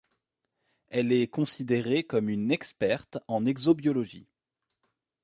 Elle 0.89 1.11
est 1.11 1.27
considérée 1.27 2.03
comme 2.03 2.29
une 2.29 2.49
experte 2.49 3.19
en 3.27 3.45
exobiologie. 3.45 4.25